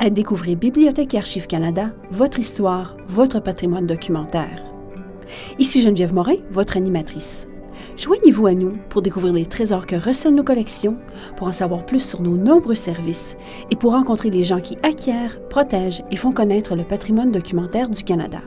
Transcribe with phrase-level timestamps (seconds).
[0.00, 4.64] à découvrir Bibliothèque et Archives Canada, votre histoire, votre patrimoine documentaire.
[5.58, 7.46] Ici Geneviève Morin, votre animatrice.
[7.98, 10.96] Joignez-vous à nous pour découvrir les trésors que recèlent nos collections,
[11.36, 13.36] pour en savoir plus sur nos nombreux services
[13.70, 18.02] et pour rencontrer les gens qui acquièrent, protègent et font connaître le patrimoine documentaire du
[18.02, 18.40] Canada.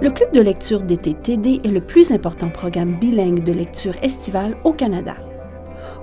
[0.00, 4.56] Le Club de lecture d'été TD est le plus important programme bilingue de lecture estivale
[4.62, 5.16] au Canada.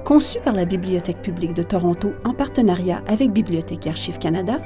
[0.03, 4.59] Conçu par la Bibliothèque publique de Toronto en partenariat avec Bibliothèque et Archives Canada,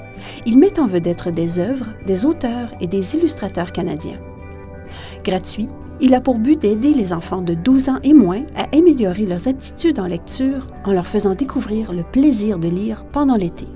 [0.46, 4.20] il met en vedette des œuvres, des auteurs et des illustrateurs canadiens.
[5.24, 5.68] Gratuit,
[6.00, 9.48] il a pour but d'aider les enfants de 12 ans et moins à améliorer leurs
[9.48, 13.68] aptitudes en lecture en leur faisant découvrir le plaisir de lire pendant l'été.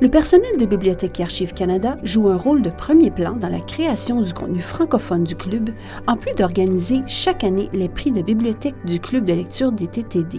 [0.00, 3.58] Le personnel de Bibliothèque et Archives Canada joue un rôle de premier plan dans la
[3.58, 5.70] création du contenu francophone du club,
[6.06, 10.38] en plus d'organiser chaque année les prix de bibliothèque du club de lecture des TTD.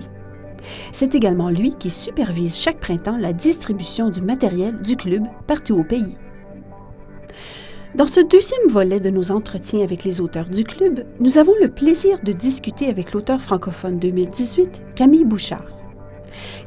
[0.94, 5.84] C'est également lui qui supervise chaque printemps la distribution du matériel du club partout au
[5.84, 6.16] pays.
[7.96, 11.68] Dans ce deuxième volet de nos entretiens avec les auteurs du club, nous avons le
[11.68, 15.66] plaisir de discuter avec l'auteur francophone 2018, Camille Bouchard.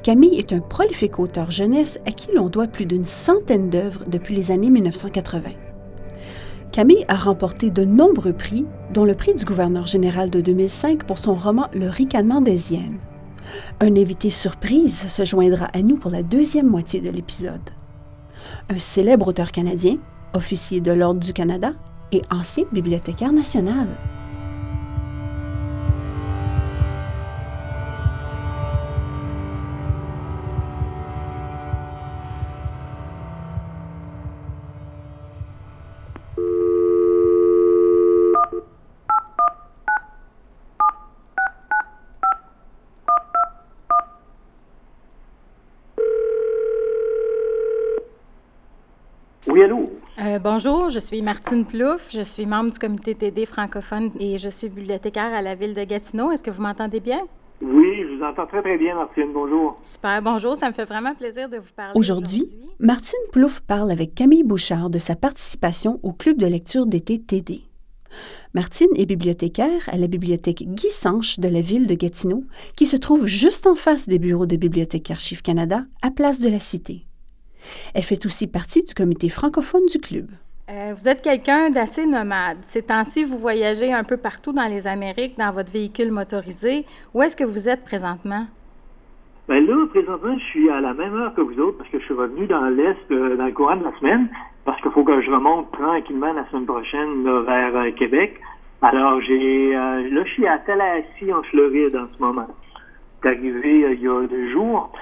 [0.03, 4.35] Camille est un prolifique auteur jeunesse à qui l'on doit plus d'une centaine d'œuvres depuis
[4.35, 5.51] les années 1980.
[6.73, 11.19] Camille a remporté de nombreux prix, dont le prix du gouverneur général de 2005 pour
[11.19, 12.99] son roman Le ricanement des hyènes.
[13.81, 17.71] Un invité surprise se joindra à nous pour la deuxième moitié de l'épisode.
[18.71, 19.97] Un célèbre auteur canadien,
[20.35, 21.73] officier de l'Ordre du Canada
[22.11, 23.87] et ancien bibliothécaire national.
[50.43, 54.69] Bonjour, je suis Martine Plouffe, je suis membre du comité TD francophone et je suis
[54.69, 56.33] bibliothécaire à la ville de Gatineau.
[56.33, 57.21] Est-ce que vous m'entendez bien?
[57.61, 59.33] Oui, je vous entends très très bien, Martine.
[59.33, 59.77] Bonjour.
[59.83, 61.93] Super, bonjour, ça me fait vraiment plaisir de vous parler.
[61.95, 62.45] Aujourd'hui,
[62.81, 67.63] Martine Plouffe parle avec Camille Bouchard de sa participation au club de lecture d'été TD.
[68.53, 72.45] Martine est bibliothécaire à la bibliothèque Guy Sanche de la ville de Gatineau,
[72.77, 76.51] qui se trouve juste en face des bureaux de Bibliothèque Archives Canada, à Place de
[76.51, 77.07] la Cité.
[77.95, 80.27] Elle fait aussi partie du comité francophone du club.
[80.71, 82.59] Euh, vous êtes quelqu'un d'assez nomade.
[82.63, 86.85] Ces temps-ci, vous voyagez un peu partout dans les Amériques dans votre véhicule motorisé.
[87.15, 88.47] Où est-ce que vous êtes présentement?
[89.49, 92.05] Bien là, présentement, je suis à la même heure que vous autres parce que je
[92.05, 94.29] suis revenu dans l'Est euh, dans le courant de la semaine
[94.65, 98.41] parce qu'il faut que je remonte tranquillement la semaine prochaine là, vers euh, Québec.
[98.81, 102.49] Alors, j'ai euh, là, je suis à Tallahassee, en Floride, en ce moment.
[103.23, 104.93] C'est arrivé euh, il y a deux jours.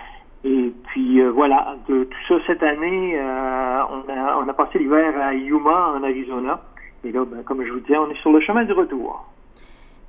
[0.43, 4.79] Et puis euh, voilà, de tout ça cette année, euh, on, a, on a passé
[4.79, 6.63] l'hiver à Yuma, en Arizona.
[7.05, 9.27] Et là, ben, comme je vous disais, on est sur le chemin du retour.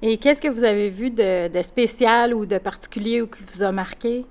[0.01, 3.61] Et qu'est-ce que vous avez vu de, de spécial ou de particulier ou qui vous
[3.61, 4.25] a marqué?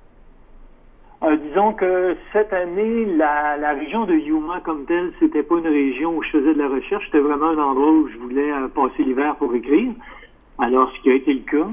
[1.23, 5.69] Euh, disons que cette année, la, la région de Yuma comme telle, c'était pas une
[5.69, 9.05] région où je faisais de la recherche, c'était vraiment un endroit où je voulais passer
[9.05, 9.93] l'hiver pour écrire.
[10.59, 11.69] Alors, ce qui a été le cas.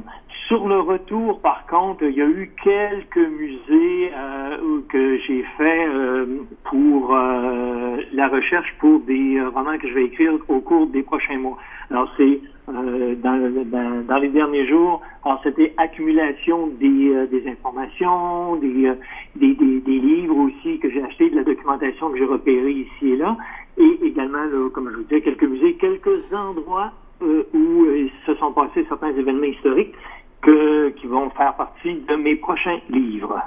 [0.48, 5.86] Sur le retour, par contre, il y a eu quelques musées euh, que j'ai fait
[5.90, 6.26] euh,
[6.64, 11.04] pour euh, la recherche pour des euh, romans que je vais écrire au cours des
[11.04, 11.58] prochains mois.
[11.92, 17.46] Alors, c'est euh, dans, dans, dans les derniers jours, alors c'était accumulation des, euh, des
[17.50, 18.94] informations, des,
[19.36, 23.18] des, des, livres aussi que j'ai achetés, de la documentation que j'ai repérée ici et
[23.18, 23.36] là,
[23.78, 27.86] et également, là, comme je vous disais, quelques musées, quelques endroits où
[28.28, 29.96] se sont passés certains événements historiques
[30.42, 33.42] que, qui vont faire partie de mes prochains livres.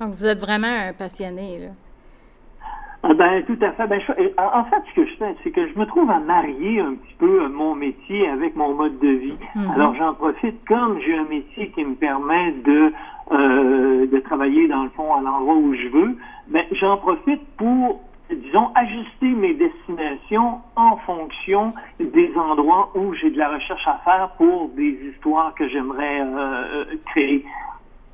[0.00, 1.68] Donc, vous êtes vraiment un passionné, là.
[3.04, 3.86] Ah ben, tout à fait.
[3.88, 6.20] Ben, je- en en fait, ce que je fais, c'est que je me trouve à
[6.20, 9.34] marier un petit peu euh, mon métier avec mon mode de vie.
[9.56, 9.70] Mhm.
[9.74, 12.92] Alors, j'en profite comme j'ai un métier qui me permet de,
[13.32, 16.16] euh, de travailler, dans le fond, à l'endroit où je veux.
[16.46, 23.38] Ben, j'en profite pour, disons, ajuster mes destinations en fonction des endroits où j'ai de
[23.38, 27.44] la recherche à faire pour des histoires que j'aimerais euh, euh, créer.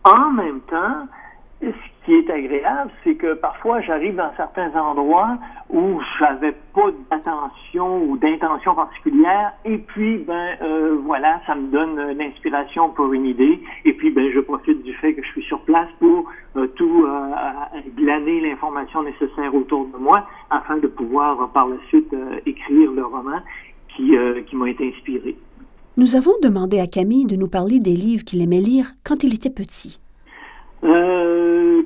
[0.04, 1.06] En même temps,
[1.60, 5.36] ce qui est agréable, c'est que parfois j'arrive dans certains endroits
[5.70, 12.16] où j'avais pas d'attention ou d'intention particulière, et puis ben euh, voilà, ça me donne
[12.16, 15.60] l'inspiration pour une idée, et puis ben je profite du fait que je suis sur
[15.60, 21.68] place pour euh, tout euh, glaner l'information nécessaire autour de moi afin de pouvoir par
[21.68, 22.14] la suite
[22.46, 23.40] écrire le roman
[23.88, 24.16] qui,
[24.46, 25.36] qui m'a été inspiré.
[25.96, 29.34] Nous avons demandé à Camille de nous parler des livres qu'il aimait lire quand il
[29.34, 30.00] était petit.
[30.84, 31.17] Euh,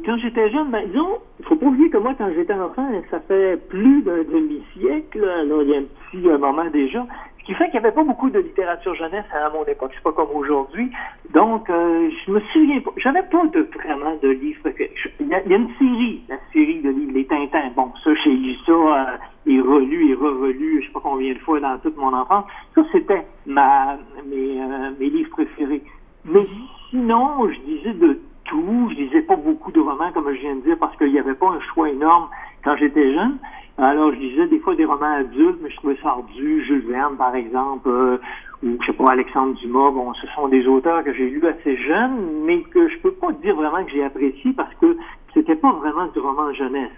[0.04, 3.20] quand j'étais jeune, ben, disons, il faut pas oublier que moi, quand j'étais enfant, ça
[3.20, 7.06] fait plus d'un demi-siècle, alors il y a un petit moment déjà,
[7.42, 10.02] ce qui fait qu'il n'y avait pas beaucoup de littérature jeunesse à mon époque, c'est
[10.02, 10.90] pas comme aujourd'hui.
[11.34, 14.70] Donc, euh, je me souviens pas, j'avais pas de, vraiment de livres.
[15.18, 17.70] Il y, a, une série, la série de livres, les Tintins.
[17.74, 19.16] Bon, ça, j'ai lu ça euh,
[19.46, 22.44] et relu et re-relu, je sais pas combien de fois dans toute mon enfance.
[22.76, 25.82] Ça, c'était mes, euh, mes livres préférés.
[26.24, 26.46] Mais
[26.90, 28.20] sinon, je disais de
[28.52, 28.88] tout.
[28.90, 31.34] Je lisais pas beaucoup de romans, comme je viens de dire, parce qu'il n'y avait
[31.34, 32.28] pas un choix énorme
[32.62, 33.38] quand j'étais jeune.
[33.78, 36.62] Alors, je lisais des fois des romans adultes, mais je trouvais ça ardu.
[36.64, 38.18] Jules Verne, par exemple, euh,
[38.62, 39.90] ou, je sais pas, Alexandre Dumas.
[39.90, 43.32] Bon, ce sont des auteurs que j'ai lus assez jeunes, mais que je peux pas
[43.32, 44.96] dire vraiment que j'ai apprécié parce que
[45.34, 46.90] c'était pas vraiment du roman jeunesse.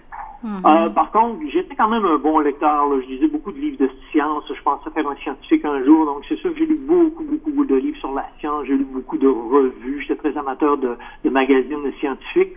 [0.43, 0.61] Mhm.
[0.65, 2.87] Euh, par contre, j'étais quand même un bon lecteur.
[3.01, 4.43] Je lisais beaucoup de livres de science.
[4.47, 6.05] Je pensais faire un scientifique un jour.
[6.05, 8.65] Donc, c'est sûr que j'ai lu beaucoup, beaucoup de livres sur la science.
[8.65, 10.01] J'ai lu beaucoup de revues.
[10.01, 12.53] J'étais très amateur de, de magazines scientifiques.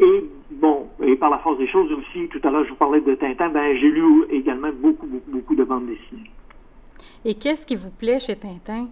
[0.00, 3.02] Et bon, et par la force des choses aussi, tout à l'heure je vous parlais
[3.02, 6.30] de Tintin, ben j'ai lu également beaucoup, beaucoup, beaucoup de bandes dessinées.
[7.22, 8.86] Et qu'est-ce qui vous plaît chez Tintin?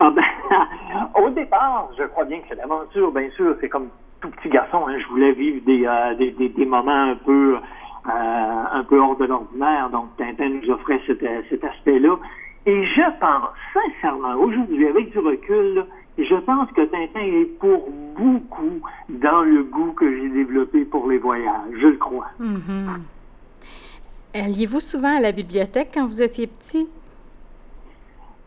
[0.00, 0.24] Ah ben,
[1.24, 4.86] au départ, je crois bien que c'est l'aventure, bien sûr, c'est comme tout petit garçon,
[4.86, 9.16] hein, je voulais vivre des, euh, des, des, moments un peu euh, un peu hors
[9.16, 12.18] de l'ordinaire, donc Tintin nous offrait cet, cet aspect-là.
[12.66, 15.84] Et je pense, sincèrement, aujourd'hui, avec du recul,
[16.18, 21.18] je pense que Tintin est pour beaucoup dans le goût que j'ai développé pour les
[21.18, 22.28] voyages, je le crois.
[22.40, 23.00] Mm-hmm.
[24.34, 26.88] Alliez-vous souvent à la bibliothèque quand vous étiez petit?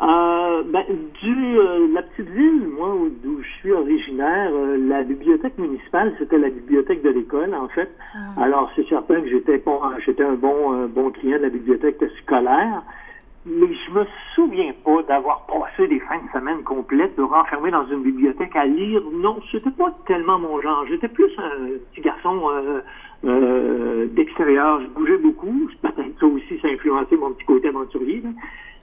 [0.04, 0.84] Euh, ben,
[1.22, 6.38] du, euh, la petite ville, moi, d'où je suis originaire, euh, la bibliothèque municipale, c'était
[6.38, 7.90] la bibliothèque de l'école, en fait.
[8.14, 8.44] Ah.
[8.44, 12.84] Alors, c'est certain que j'étais bon, j'étais un bon, bon client de la bibliothèque scolaire
[13.46, 14.06] mais je me
[14.36, 18.66] souviens pas d'avoir passé des fins de semaine complètes de renfermer dans une bibliothèque à
[18.66, 19.02] lire.
[19.12, 20.86] Non, c'était pas tellement mon genre.
[20.88, 22.80] J'étais plus un petit garçon euh,
[23.26, 24.82] euh, d'extérieur.
[24.82, 25.70] Je bougeais beaucoup.
[25.82, 28.24] Peut-être ça aussi, ça a influencé mon petit côté aventurier.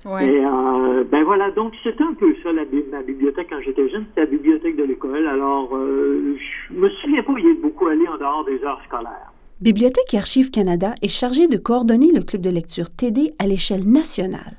[0.05, 0.43] Ouais.
[0.44, 4.23] Euh, ben voilà, donc c'était un peu ça, la, ma bibliothèque quand j'étais jeune, c'était
[4.23, 5.26] la bibliothèque de l'école.
[5.26, 6.37] Alors, euh,
[6.69, 9.32] je me souviens pas y être beaucoup allé en dehors des heures scolaires.
[9.61, 13.87] Bibliothèque et Archives Canada est chargé de coordonner le club de lecture TD à l'échelle
[13.87, 14.56] nationale.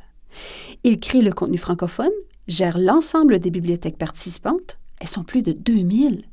[0.84, 2.12] Il crée le contenu francophone,
[2.48, 6.26] gère l'ensemble des bibliothèques participantes, elles sont plus de 2000,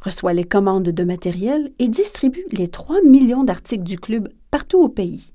[0.00, 4.88] reçoit les commandes de matériel et distribue les 3 millions d'articles du club partout au
[4.88, 5.32] pays.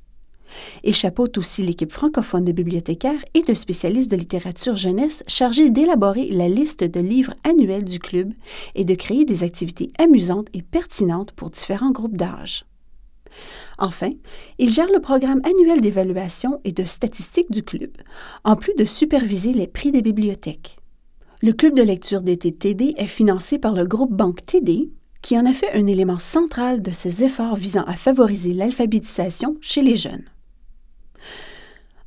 [0.84, 6.30] Il chapeaute aussi l'équipe francophone de bibliothécaires et de spécialistes de littérature jeunesse chargés d'élaborer
[6.30, 8.34] la liste de livres annuels du club
[8.76, 12.66] et de créer des activités amusantes et pertinentes pour différents groupes d'âge.
[13.80, 14.12] Enfin,
[14.60, 17.92] il gère le programme annuel d'évaluation et de statistiques du club,
[18.44, 20.78] en plus de superviser les prix des bibliothèques.
[21.42, 24.92] Le club de lecture d'été TD est financé par le groupe Banque TD,
[25.22, 29.82] qui en a fait un élément central de ses efforts visant à favoriser l'alphabétisation chez
[29.82, 30.26] les jeunes.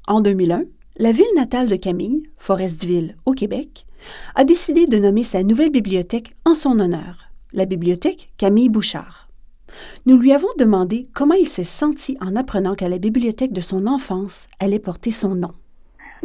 [0.08, 0.66] En 2001,
[0.98, 3.86] la ville natale de Camille, Forestville, au Québec,
[4.36, 9.28] a décidé de nommer sa nouvelle bibliothèque en son honneur, la bibliothèque Camille Bouchard.
[10.06, 13.88] Nous lui avons demandé comment il s'est senti en apprenant qu'à la bibliothèque de son
[13.88, 15.54] enfance allait porter son nom.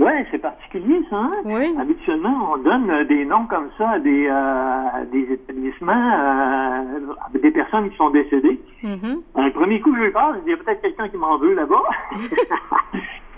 [0.02, 1.16] Oui, c'est particulier, ça.
[1.16, 1.32] Hein?
[1.46, 1.76] Oui.
[1.80, 7.52] Habituellement, on donne euh, des noms comme ça à des, euh, des établissements, euh, des
[7.52, 8.60] personnes qui sont décédées.
[8.84, 9.22] Mm-hmm.
[9.36, 11.84] Le premier coup, je vais peur, il y a peut-être quelqu'un qui m'en veut là-bas.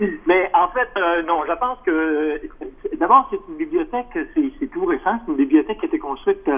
[0.26, 0.88] Mais en fait,
[1.26, 2.40] non, je pense que
[2.98, 6.50] d'abord, c'est une bibliothèque, c'est tout récent, c'est une bibliothèque qui a été construite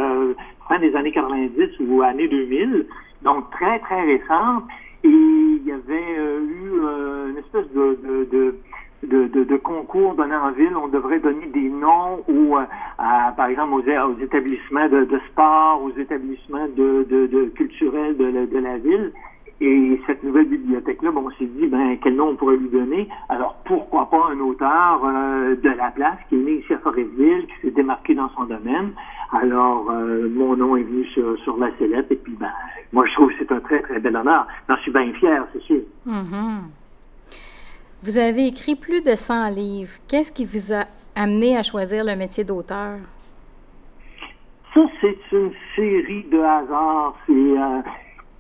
[0.69, 2.87] fin des années 90 ou années 2000,
[3.23, 4.65] donc très, très récente.
[5.05, 6.81] Et il y avait eu
[7.29, 8.55] une espèce de, de, de
[9.03, 12.57] de, de, concours donnés en ville, on devrait donner des noms aux,
[12.99, 19.13] à, par exemple aux, établissements de, sport, aux établissements de, culturels de, la ville.
[19.59, 23.09] Et cette nouvelle bibliothèque-là, bon, on s'est dit, ben, quel nom on pourrait lui donner?
[23.31, 27.47] Alors, pourquoi pas un auteur euh, de la place qui est né ici à Forestville,
[27.47, 28.93] qui s'est démarqué dans son domaine.
[29.33, 32.51] Alors, euh, mon nom est venu sur, sur la sellette, et puis, ben,
[32.93, 34.47] moi, je trouve que c'est un très, très bel honneur.
[34.69, 35.81] J'en suis bien fier, c'est sûr.
[36.07, 36.86] Mm-hmm.
[38.03, 39.93] Vous avez écrit plus de 100 livres.
[40.07, 40.85] Qu'est-ce qui vous a
[41.15, 42.99] amené à choisir le métier d'auteur?
[44.75, 47.17] Ça, c'est une série de hasards.
[47.31, 47.81] Euh,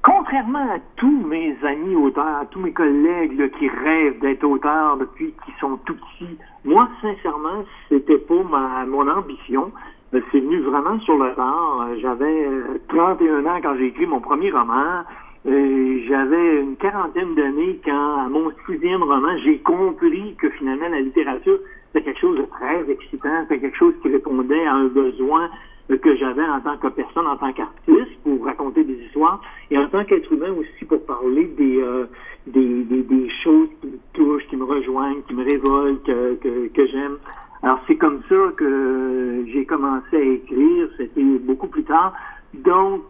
[0.03, 5.33] contrairement à tous mes amis auteurs, à tous mes collègues qui rêvent d'être auteurs depuis
[5.45, 9.73] qu'ils sont tout petits, moi, sincèrement, c'était pas ma, mon ambition.
[10.13, 11.99] C'est venu vraiment sur le temps.
[12.01, 12.47] J'avais
[12.89, 15.03] 31 euh, ans quand j'ai écrit mon premier roman.
[15.47, 21.01] Euh, j'avais une quarantaine d'années quand, à mon sixième roman, j'ai compris que finalement la
[21.01, 21.59] littérature,
[21.93, 25.49] c'était quelque chose de très excitant, c'était quelque chose qui répondait à un besoin
[25.89, 29.87] que j'avais en tant que personne, en tant qu'artiste, pour raconter des histoires, et en
[29.87, 32.07] tant qu'être humain aussi pour parler des, euh,
[32.49, 36.87] des, des, choses qui me touchent, qui me rejoignent, qui me révoltent, que, que, que
[36.89, 37.19] j'aime.
[37.63, 42.13] Alors c'est comme ça que j'ai commencé à écrire, c'était beaucoup plus tard.
[42.55, 43.03] Donc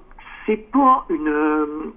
[0.46, 1.92] c'est pas une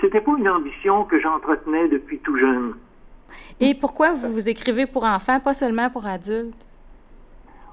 [0.00, 2.74] c'était pas une ambition que j'entretenais depuis tout jeune.
[3.60, 6.66] Et pourquoi vous, vous écrivez pour enfants, pas seulement pour adultes?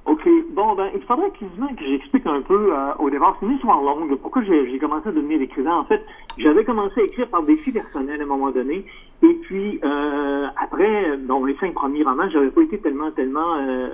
[0.06, 0.26] OK.
[0.52, 1.46] Bon, ben, il faudrait que
[1.86, 3.36] j'explique un peu euh, au départ.
[3.40, 4.16] C'est une histoire longue.
[4.16, 5.76] Pourquoi j'ai commencé à devenir écrivain?
[5.76, 6.02] En fait,
[6.38, 8.86] j'avais commencé à écrire par défi personnel à un moment donné.
[9.22, 13.90] Et puis, euh, après, bon, les cinq premiers romans, j'avais pas été tellement, tellement euh,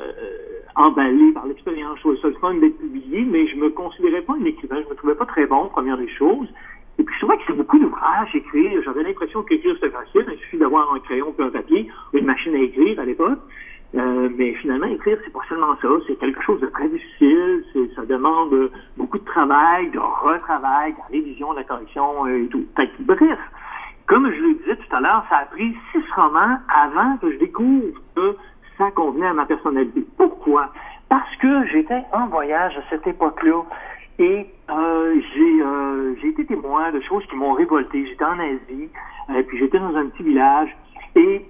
[0.76, 1.98] emballé par l'expérience.
[1.98, 4.82] Je trouvais ça le fun d'être publié, mais je me considérais pas un écrivain.
[4.84, 6.48] Je me trouvais pas très bon, première des choses.
[7.00, 8.82] Et puis, je trouvais que c'est beaucoup d'ouvrages écrire.
[8.84, 10.26] J'avais l'impression qu'écrire, c'était facile.
[10.32, 13.40] Il suffit d'avoir un crayon et un papier, une machine à écrire à l'époque.
[13.96, 15.88] Euh, mais finalement, écrire, c'est pas seulement ça.
[16.08, 17.64] C'est quelque chose de très difficile.
[17.96, 22.66] Ça demande beaucoup de travail, de retravail, de révision, de la correction euh, et tout.
[23.02, 23.40] bref,
[24.08, 27.38] comme je le disais tout à l'heure, ça a pris six romans avant que je
[27.38, 28.36] découvre que
[28.78, 30.06] ça convenait à ma personnalité.
[30.18, 30.72] Pourquoi?
[31.10, 33.64] Parce que j'étais en voyage à cette époque-là
[34.20, 38.06] et euh, j'ai j'ai été témoin de choses qui m'ont révolté.
[38.08, 38.90] J'étais en Asie,
[39.36, 40.76] et puis j'étais dans un petit village
[41.16, 41.46] et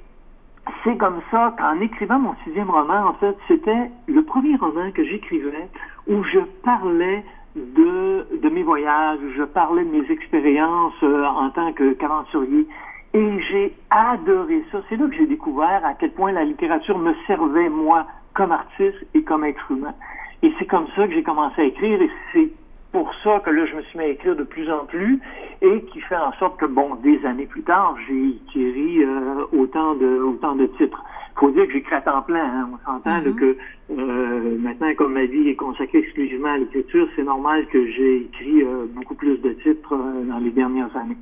[0.84, 5.04] c'est comme ça qu'en écrivant mon sixième roman, en fait, c'était le premier roman que
[5.04, 5.70] j'écrivais
[6.08, 7.24] où je parlais
[7.56, 12.68] de, de mes voyages, où je parlais de mes expériences euh, en tant qu'aventurier.
[13.14, 14.82] Et j'ai adoré ça.
[14.90, 19.06] C'est là que j'ai découvert à quel point la littérature me servait, moi, comme artiste
[19.14, 19.94] et comme être humain.
[20.42, 22.50] Et c'est comme ça que j'ai commencé à écrire et c'est
[22.92, 25.20] pour ça que là, je me suis mis à écrire de plus en plus
[25.62, 29.96] et qui fait en sorte que, bon, des années plus tard, j'ai écrit euh, autant
[29.96, 31.04] de autant de titres.
[31.36, 32.44] faut dire que j'écris à temps plein.
[32.44, 32.70] Hein.
[32.74, 33.36] On s'entend mm-hmm.
[33.36, 33.58] que
[33.92, 38.64] euh, maintenant, comme ma vie est consacrée exclusivement à l'écriture, c'est normal que j'ai écrit
[38.64, 41.18] euh, beaucoup plus de titres dans les dernières années.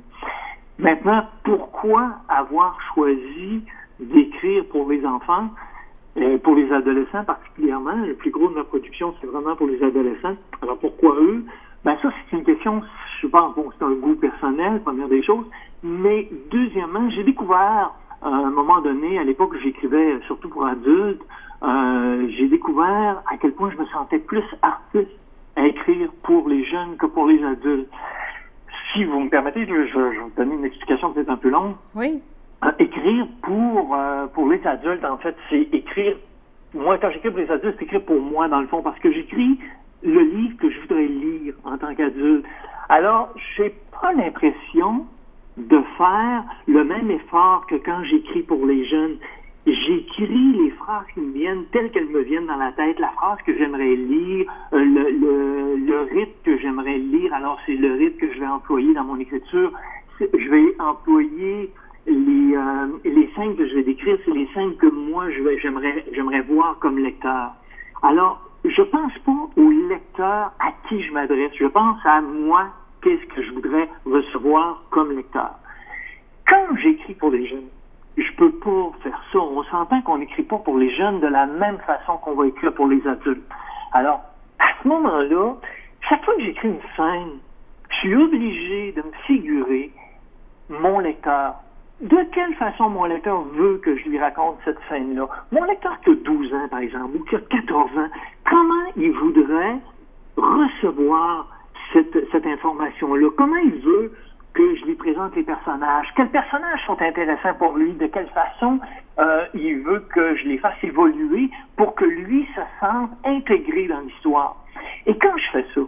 [0.82, 3.62] Maintenant, pourquoi avoir choisi
[4.00, 5.48] d'écrire pour les enfants?
[6.16, 9.80] Et pour les adolescents particulièrement, le plus gros de ma production, c'est vraiment pour les
[9.80, 10.34] adolescents.
[10.60, 11.44] Alors pourquoi eux?
[11.84, 12.82] Ben ça, c'est une question,
[13.20, 15.46] je pense, bon, c'est un goût personnel, première des choses.
[15.84, 21.22] Mais deuxièmement, j'ai découvert, à un moment donné, à l'époque où j'écrivais surtout pour adultes,
[21.62, 25.16] euh, j'ai découvert à quel point je me sentais plus artiste
[25.54, 27.88] à écrire pour les jeunes que pour les adultes.
[28.92, 31.74] Si vous me permettez, je, je vais vous donner une explication peut-être un peu longue.
[31.94, 32.20] Oui.
[32.64, 36.16] Euh, écrire pour, euh, pour les adultes, en fait, c'est écrire.
[36.74, 39.10] Moi, quand j'écris pour les adultes, c'est écrire pour moi, dans le fond, parce que
[39.10, 39.58] j'écris
[40.02, 42.44] le livre que je voudrais lire en tant qu'adulte.
[42.88, 45.06] Alors, j'ai pas l'impression
[45.56, 49.16] de faire le même effort que quand j'écris pour les jeunes.
[49.64, 53.38] J'écris les phrases qui me viennent telles qu'elles me viennent dans la tête, la phrase
[53.46, 57.32] que j'aimerais lire, euh, le, le, le rythme que j'aimerais lire.
[57.32, 59.72] Alors, c'est le rythme que je vais employer dans mon écriture.
[60.20, 61.72] Je vais employer
[62.06, 65.26] les, euh, les scènes que je vais décrire, c'est les scènes que moi
[65.60, 67.52] j'aimerais j'aimerais voir comme lecteur.
[68.02, 71.52] Alors, je pense pas au lecteur à qui je m'adresse.
[71.54, 72.66] Je pense à moi,
[73.02, 75.52] qu'est-ce que je voudrais recevoir comme lecteur.
[76.48, 77.68] Quand j'écris pour les jeunes,
[78.16, 79.38] je peux pas faire ça.
[79.38, 82.72] On s'entend qu'on n'écrit pas pour les jeunes de la même façon qu'on va écrire
[82.74, 83.48] pour les adultes.
[83.92, 84.20] Alors,
[84.58, 85.54] à ce moment-là,
[86.08, 87.38] chaque fois que j'écris une scène,
[87.90, 89.90] je suis obligé de me figurer
[90.68, 91.56] mon lecteur,
[92.00, 95.28] de quelle façon mon lecteur veut que je lui raconte cette scène-là?
[95.52, 98.08] Mon lecteur qui a 12 ans, par exemple, ou qui a 14 ans,
[98.44, 99.76] comment il voudrait
[100.36, 101.46] recevoir
[101.92, 103.28] cette, cette information-là?
[103.36, 104.12] Comment il veut
[104.54, 106.06] que je lui présente les personnages?
[106.16, 107.92] Quels personnages sont intéressants pour lui?
[107.92, 108.80] De quelle façon
[109.18, 114.00] euh, il veut que je les fasse évoluer pour que lui se sente intégré dans
[114.00, 114.56] l'histoire?
[115.06, 115.80] Et quand je fais ça,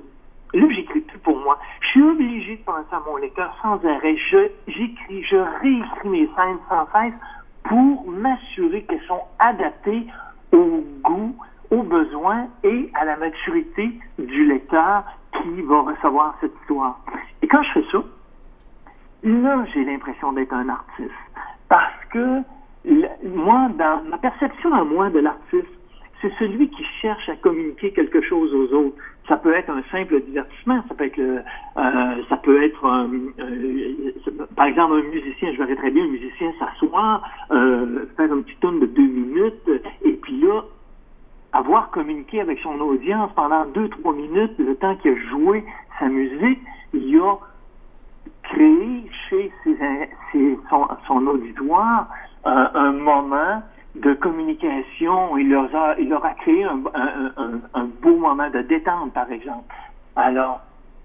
[0.55, 1.59] Là, j'écris tout pour moi.
[1.81, 4.17] Je suis obligé de penser à mon lecteur sans arrêt.
[4.31, 7.15] Je, j'écris, je réécris mes scènes sans cesse
[7.65, 10.07] pour m'assurer qu'elles sont adaptées
[10.53, 11.35] au goût,
[11.73, 15.03] aux besoins et à la maturité du lecteur
[15.33, 17.01] qui va recevoir cette histoire.
[17.43, 17.99] Et quand je fais ça,
[19.25, 21.11] là, j'ai l'impression d'être un artiste.
[21.69, 22.43] Parce que
[23.25, 25.67] moi, dans ma perception à moi de l'artiste,
[26.21, 28.97] c'est celui qui cherche à communiquer quelque chose aux autres.
[29.29, 34.13] Ça peut être un simple divertissement, ça peut être, euh, ça peut être, euh,
[34.55, 38.57] par exemple, un musicien, je verrais très bien un musicien s'asseoir, euh, faire un petit
[38.61, 39.71] tourne de deux minutes,
[40.03, 40.63] et puis là,
[41.53, 45.65] avoir communiqué avec son audience pendant deux, trois minutes, le temps qu'il a joué
[45.99, 46.61] sa musique,
[46.93, 47.37] il y a
[48.45, 49.53] créer chez
[51.07, 52.09] son, auditoire
[52.45, 53.63] un moment
[53.95, 55.37] de communication.
[55.37, 56.77] Il leur a, il leur a créé un,
[58.03, 59.75] beau moment de détente, par exemple.
[60.17, 60.61] Alors,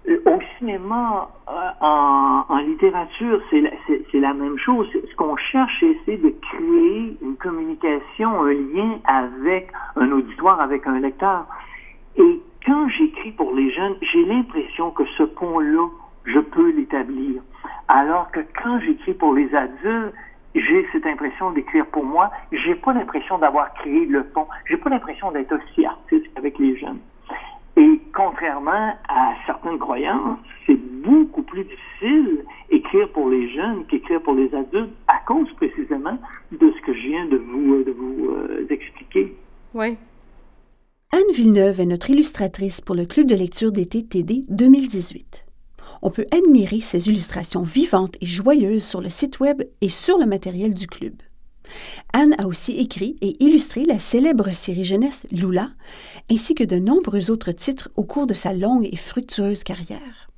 [0.08, 4.88] au cinéma, euh, en, littérature, c'est la, même chose.
[4.92, 11.00] Ce qu'on cherche, c'est de créer une communication, un lien avec un auditoire, avec un
[11.00, 11.46] lecteur.
[12.16, 15.88] Et quand j'écris pour les jeunes, j'ai l'impression que ce pont-là,
[16.24, 17.42] je peux l'établir.
[17.88, 20.14] Alors que quand j'écris pour les adultes,
[20.54, 22.30] j'ai cette impression d'écrire pour moi.
[22.52, 24.46] J'ai pas l'impression d'avoir créé le pont.
[24.66, 26.98] J'ai pas l'impression d'être aussi artiste avec les jeunes.
[27.76, 34.34] Et contrairement à certaines croyances, c'est beaucoup plus difficile écrire pour les jeunes qu'écrire pour
[34.34, 36.18] les adultes à cause précisément
[36.52, 39.34] de ce que je viens de vous, de vous euh, expliquer.
[39.74, 39.96] Oui.
[41.12, 45.49] Anne Villeneuve est notre illustratrice pour le Club de lecture d'été TD 2018
[46.02, 50.26] on peut admirer ces illustrations vivantes et joyeuses sur le site web et sur le
[50.26, 51.14] matériel du club.
[52.12, 55.70] Anne a aussi écrit et illustré la célèbre série jeunesse Lula,
[56.30, 60.30] ainsi que de nombreux autres titres au cours de sa longue et fructueuse carrière.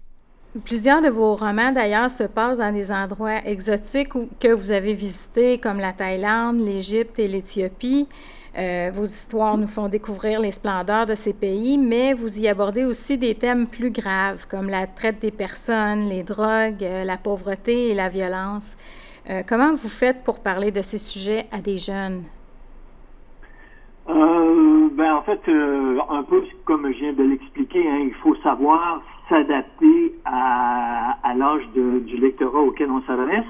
[0.64, 5.56] Plusieurs de vos romans, d'ailleurs, se passent dans des endroits exotiques que vous avez visités,
[5.56, 8.06] comme la Thaïlande, l'Égypte et l'Éthiopie.
[8.58, 12.84] Euh, vos histoires nous font découvrir les splendeurs de ces pays, mais vous y abordez
[12.84, 17.88] aussi des thèmes plus graves, comme la traite des personnes, les drogues, euh, la pauvreté
[17.88, 18.76] et la violence.
[19.30, 22.24] Euh, comment vous faites pour parler de ces sujets à des jeunes?
[24.06, 30.14] ben, en fait, un peu comme je viens de l'expliquer, hein, il faut savoir s'adapter
[30.26, 33.46] à, à l'âge du lectorat auquel on s'adresse.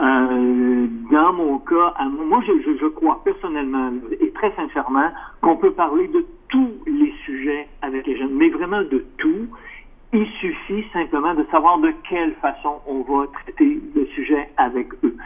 [0.00, 1.94] Euh, dans mon cas,
[2.26, 5.10] moi, je, je, crois personnellement et très sincèrement
[5.42, 9.48] qu'on peut parler de tous les sujets avec les jeunes, mais vraiment de tout.
[10.14, 15.16] Il suffit simplement de savoir de quelle façon on va traiter le sujet avec eux.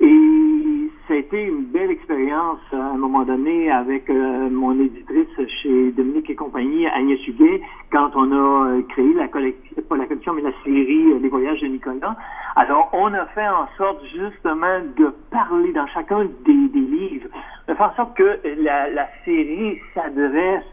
[0.00, 5.28] Et ça a été une belle expérience à un moment donné avec euh, mon éditrice
[5.62, 7.60] chez Dominique et compagnie, Agnès Huguet,
[7.92, 11.60] quand on a euh, créé la collection, pas la collection, mais la série Les voyages
[11.60, 12.16] de Nicolas.
[12.56, 17.28] Alors, on a fait en sorte justement de parler dans chacun des, livres,
[17.68, 20.64] de faire en sorte que la, la série s'adresse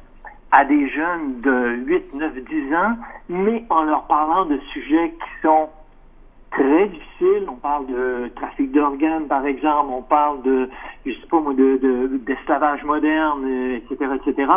[0.51, 2.95] à des jeunes de 8, 9, 10 ans,
[3.29, 5.69] mais en leur parlant de sujets qui sont
[6.53, 7.47] très difficile.
[7.47, 9.91] On parle de trafic d'organes, par exemple.
[9.91, 10.69] On parle de,
[11.05, 14.51] je sais pas moi, de, d'esclavage moderne, etc., etc.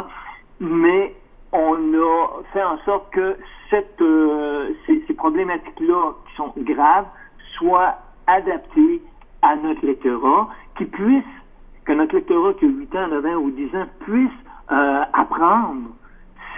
[0.60, 1.14] Mais
[1.52, 3.36] on a fait en sorte que
[3.70, 7.06] cette, euh, ces, ces problématiques-là, qui sont graves,
[7.58, 9.02] soient adaptées
[9.42, 11.24] à notre lectorat, qui puisse,
[11.84, 14.30] que notre lectorat qui a 8 ans, 9 ans ou 10 ans, puisse
[14.72, 15.90] euh, apprendre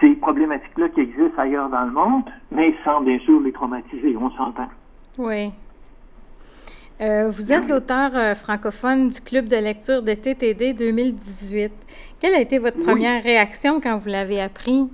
[0.01, 4.31] ces problématiques-là qui existent ailleurs dans le monde, mais sans bien sûr les traumatiser, on
[4.31, 4.69] s'entend.
[5.19, 5.51] Oui.
[7.01, 11.73] Euh, vous êtes l'auteur euh, francophone du Club de lecture de TTD 2018.
[12.21, 14.89] Quelle a été votre première réaction quand vous l'avez appris?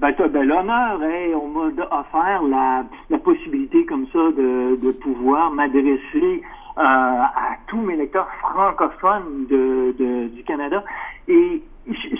[0.00, 5.50] Ben, ben l'honneur, hein, on m'a offert la, la, possibilité comme ça de, de pouvoir
[5.50, 6.42] m'adresser
[6.78, 10.84] euh, à tous mes lecteurs francophones de, de, du Canada.
[11.26, 11.62] Et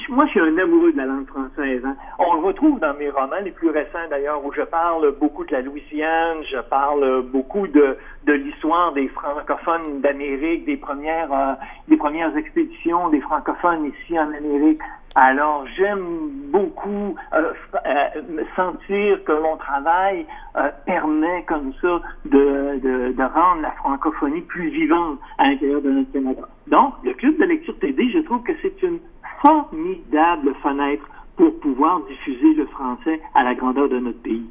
[0.08, 1.82] moi, je suis un amoureux de la langue française.
[1.84, 1.96] Hein.
[2.18, 5.52] On le retrouve dans mes romans les plus récents, d'ailleurs, où je parle beaucoup de
[5.52, 11.54] la Louisiane, je parle beaucoup de, l'histoire des francophones d'Amérique, des premières, euh,
[11.88, 14.80] des premières expéditions des francophones ici en Amérique.
[15.14, 17.52] Alors, j'aime beaucoup euh,
[17.86, 20.26] euh, sentir que mon travail
[20.86, 26.12] permet comme ça de, de, de, rendre la francophonie plus vivante à l'intérieur de notre
[26.12, 26.42] Canada.
[26.66, 28.98] Donc, le Club de lecture TD, je trouve que c'est une
[29.40, 31.04] formidable fenêtre
[31.36, 34.46] pour pouvoir diffuser le français à la grandeur de notre pays.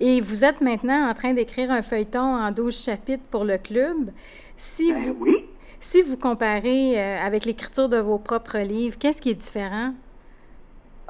[0.00, 4.10] Et vous êtes maintenant en train d'écrire un feuilleton en 12 chapitres pour le club.
[4.56, 5.44] Si ben vous, oui.
[5.80, 9.92] Si vous comparez euh, avec l'écriture de vos propres livres, qu'est-ce qui est différent?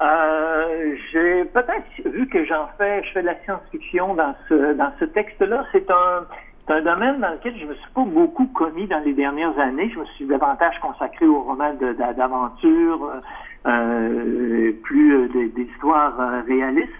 [0.01, 4.91] Euh, j'ai peut-être vu que j'en fais, je fais de la science-fiction dans ce dans
[4.99, 5.65] ce texte-là.
[5.71, 6.25] C'est un
[6.65, 9.89] c'est un domaine dans lequel je me suis pas beaucoup commis dans les dernières années.
[9.93, 13.19] Je me suis davantage consacré aux romans d'aventure, euh,
[13.65, 16.91] euh, plus euh, des, histoires euh, réalistes.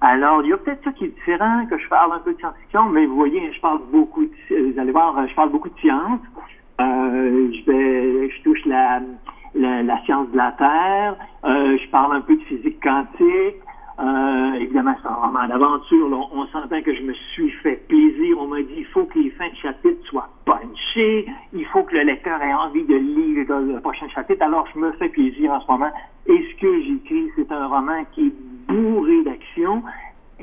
[0.00, 2.38] Alors, il y a peut-être ça qui est différent, que je parle un peu de
[2.38, 5.78] science-fiction, mais vous voyez, je parle beaucoup, de, vous allez voir, je parle beaucoup de
[5.78, 6.20] science.
[6.78, 9.00] je vais, je touche la,
[9.54, 13.56] la, la, science de la Terre, je parle un peu de physique quantique,
[13.98, 16.28] euh, évidemment, c'est un roman d'aventure.
[16.32, 18.36] On, s'entend que je me suis fait plaisir.
[18.38, 21.26] On m'a dit il faut que les fins de chapitre soient punchées.
[21.54, 24.42] Il faut que le lecteur ait envie de lire le prochain chapitre.
[24.42, 25.90] Alors, je me fais plaisir en ce moment.
[26.26, 28.32] Et ce que j'écris, c'est un roman qui est
[28.68, 29.82] bourré d'action,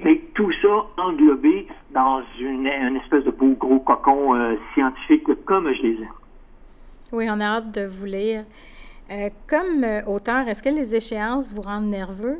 [0.03, 2.65] mais tout ça englobé dans une,
[2.97, 6.07] espèce de beau gros cocon euh, scientifique comme je les aime.
[7.11, 8.45] Oui, on a hâte de vous lire.
[9.11, 12.39] Euh, comme auteur, est-ce que les échéances vous rendent nerveux?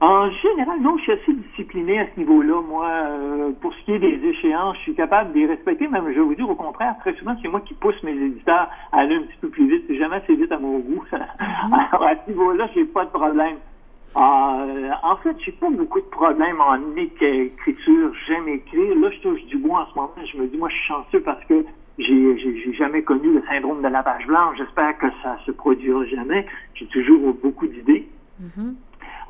[0.00, 2.60] En général, non, je suis assez discipliné à ce niveau-là.
[2.60, 6.04] Moi, euh, pour ce qui est des échéances, je suis capable de les respecter, même
[6.10, 8.98] je vais vous dire au contraire, très souvent, c'est moi qui pousse mes éditeurs à
[8.98, 9.84] aller un petit peu plus vite.
[9.88, 11.04] C'est jamais assez vite à mon goût.
[11.10, 13.56] Alors, à ce niveau-là, j'ai pas de problème.
[14.14, 18.12] en fait, j'ai pas beaucoup de problèmes en écriture.
[18.28, 18.94] J'aime écrire.
[19.00, 20.12] Là, je touche du bois en ce moment.
[20.32, 21.64] Je me dis, moi, je suis chanceux parce que
[21.98, 24.58] j'ai jamais connu le syndrome de la page blanche.
[24.58, 26.46] J'espère que ça se produira jamais.
[26.74, 28.08] J'ai toujours beaucoup d'idées.
[28.40, 28.74] Mm-hmm.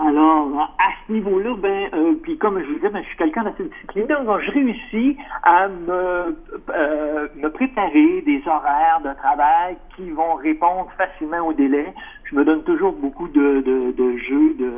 [0.00, 3.42] Alors, à ce niveau-là, ben, euh, puis comme je vous disais, ben, je suis quelqu'un
[3.42, 6.36] d'assez discipliné, donc je réussis à me,
[6.70, 11.92] euh, me préparer des horaires de travail qui vont répondre facilement au délai.
[12.24, 14.72] Je me donne toujours beaucoup de, de, de jeux de,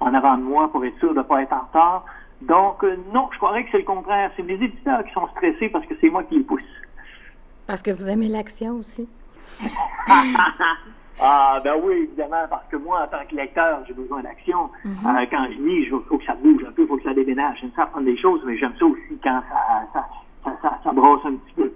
[0.00, 2.06] en avant de moi pour être sûr de ne pas être en retard.
[2.40, 4.30] Donc, euh, non, je croirais que c'est le contraire.
[4.34, 6.62] C'est mes éditeurs qui sont stressés parce que c'est moi qui les pousse.
[7.66, 9.08] Parce que vous aimez l'action aussi.
[11.20, 14.70] ah, ben oui, évidemment, parce que moi, en tant que lecteur, j'ai besoin d'action.
[14.84, 14.94] Mhm.
[15.06, 17.14] Euh, quand je lis, il faut que ça bouge un peu, il faut que ça
[17.14, 17.58] déménage.
[17.60, 20.06] J'aime ça apprendre des choses, mais j'aime ça aussi quand ça,
[20.44, 21.72] ça, ça, ça, brosse un petit peu.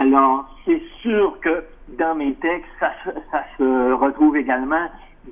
[0.00, 1.64] Alors, c'est sûr que
[1.96, 2.92] dans mes textes, ça,
[3.30, 4.88] ça se retrouve également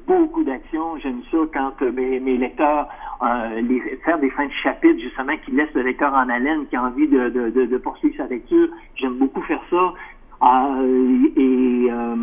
[0.07, 0.97] beaucoup d'action.
[0.99, 2.89] J'aime ça quand euh, mes, mes, lecteurs
[3.23, 6.77] euh, les, faire des fins de chapitre justement qui laissent le lecteur en haleine, qui
[6.77, 8.69] a envie de, de, de, poursuivre sa lecture.
[8.95, 9.95] J'aime beaucoup faire ça.
[10.43, 12.17] Euh, et euh,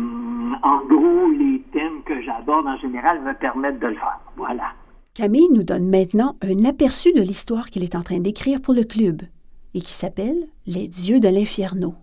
[0.62, 4.20] en gros, les thèmes que j'aborde en général me permettent de le faire.
[4.36, 4.72] Voilà.
[5.14, 8.84] Camille nous donne maintenant un aperçu de l'histoire qu'il est en train d'écrire pour le
[8.84, 9.22] club
[9.74, 11.94] et qui s'appelle Les dieux de l'infierno.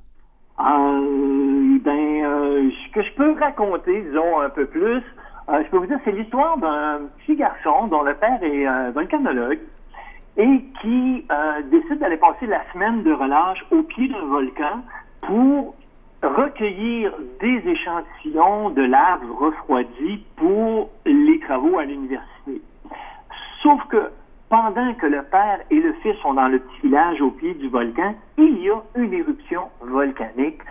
[0.60, 5.02] Euh, ben, ce que je peux raconter, disons un peu plus,
[5.50, 9.60] euh, je peux vous dire, c'est l'histoire d'un petit garçon dont le père est volcanologue
[10.38, 14.82] et qui euh, décide d'aller passer la semaine de relâche au pied d'un volcan
[15.22, 15.76] pour
[16.26, 22.62] recueillir des échantillons de lave refroidie pour les travaux à l'université.
[23.62, 24.10] Sauf que
[24.50, 27.68] pendant que le père et le fils sont dans le petit village au pied du
[27.68, 30.62] volcan, il y a une éruption volcanique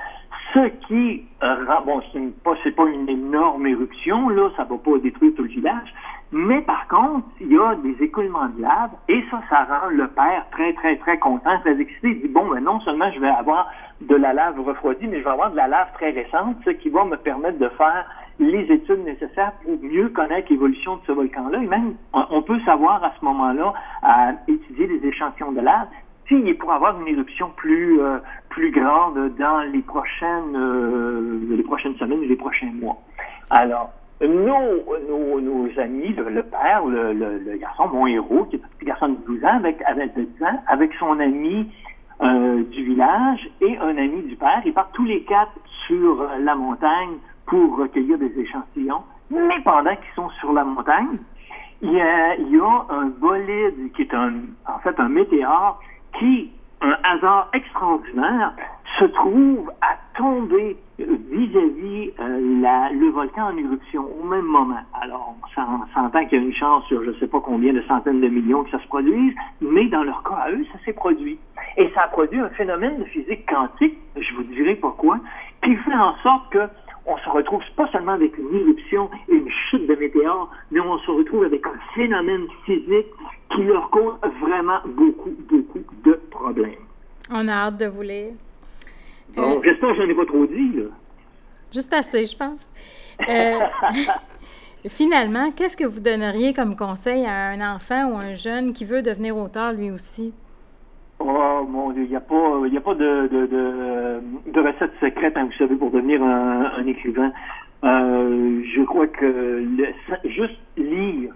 [0.55, 5.33] ce qui euh, bon, c'est pas, pas une énorme éruption, là, ça va pas détruire
[5.37, 5.93] tout le village,
[6.35, 10.09] mais par contre, il y a des écoulements de lave, et ça, ça rend le
[10.09, 12.09] père très, très, très content, très excité.
[12.09, 13.71] Il dit, bon, ben non seulement je vais avoir
[14.01, 16.89] de la lave refroidie, mais je vais avoir de la lave très récente, ce qui
[16.89, 18.05] va me permettre de faire
[18.41, 21.63] les études nécessaires pour mieux connaître l'évolution de ce volcan-là.
[21.63, 25.87] Et même, on peut savoir à ce moment-là, à étudier les échantillons de lave,
[26.27, 28.19] s'il pourrait avoir une éruption plus, euh,
[28.49, 32.97] plus grande dans les prochaines, euh, les prochaines semaines ou les prochains mois.
[33.51, 38.87] Alors, nos, nos, amis, le, père, le, le, garçon, mon héros, qui est un petit
[38.87, 41.69] garçon de 12 ans, avec, avec 10 ans, avec son ami
[42.23, 45.53] euh, du village et un ami du père, ils partent tous les quatre
[45.87, 49.03] sur la montagne pour recueillir des échantillons.
[49.31, 51.19] Mais pendant qu'ils sont sur la montagne,
[51.83, 54.33] il y a, il y a un bolide qui est un,
[54.67, 55.81] en fait un météore
[56.19, 56.51] qui,
[56.85, 58.53] un hasard extraordinaire,
[58.99, 64.79] se trouve à tomber vis-à-vis euh, le volcan en éruption au même moment.
[65.01, 67.83] Alors, on s'entend qu'il y a une chance sur je ne sais pas combien de
[67.83, 70.93] centaines de millions que ça se produise, mais dans leur cas à eux, ça s'est
[70.93, 71.39] produit.
[71.77, 75.19] Et ça a produit un phénomène de physique quantique, je vous dirai pourquoi,
[75.63, 76.69] qui fait en sorte que
[77.07, 80.99] on se retrouve pas seulement avec une éruption et une chute de météores, mais on
[80.99, 83.07] se retrouve avec un phénomène physique
[83.55, 86.73] qui leur cause vraiment beaucoup, beaucoup de problèmes.
[87.31, 88.33] On a hâte de vous lire.
[89.35, 90.85] Bon, euh, j'espère que je n'en ai pas trop dit, là.
[91.73, 92.69] Juste assez, je pense.
[93.29, 93.59] Euh,
[94.89, 99.03] finalement, qu'est-ce que vous donneriez comme conseil à un enfant ou un jeune qui veut
[99.03, 100.33] devenir auteur lui aussi?
[101.19, 101.54] Oh
[101.93, 106.23] Dieu, il n'y a pas, a pas de, recette secrète, hein, vous savez, pour devenir
[106.23, 107.33] un, écrivain.
[107.85, 109.67] Euh, je crois que
[110.25, 111.33] juste lire,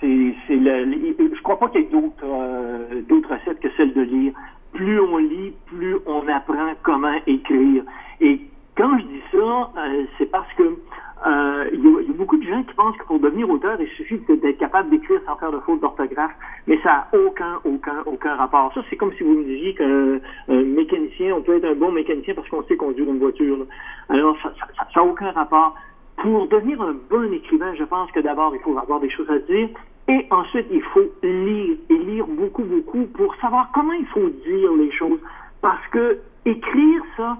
[0.00, 4.02] c'est, c'est je crois pas qu'il y ait d'autres, euh, d'autres recettes que celle de
[4.02, 4.32] lire.
[4.72, 7.84] Plus on lit, plus on apprend comment écrire.
[8.20, 8.40] Et
[8.76, 10.78] quand je dis ça, euh, c'est parce que
[11.26, 14.18] euh, il y, a beaucoup de gens qui pensent que pour devenir auteur, il suffit
[14.28, 16.32] d'être capable d'écrire sans faire de faute d'orthographe,
[16.66, 18.72] mais ça n'a aucun, aucun, aucun rapport.
[18.74, 22.34] Ça, c'est comme si vous me disiez qu'un mécanicien, on peut être un bon mécanicien
[22.34, 23.66] parce qu'on sait conduire une voiture.
[24.10, 24.52] Alors, ça
[24.94, 25.74] n'a aucun rapport.
[26.18, 29.38] Pour devenir un bon écrivain, je pense que d'abord, il faut avoir des choses à
[29.38, 29.68] dire,
[30.08, 34.72] et ensuite, il faut lire, et lire beaucoup, beaucoup pour savoir comment il faut dire
[34.78, 35.20] les choses.
[35.62, 37.38] Parce que écrire ça,